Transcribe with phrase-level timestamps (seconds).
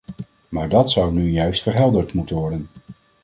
[0.49, 2.69] Maar dat zou nu juist verhelderd moeten worden.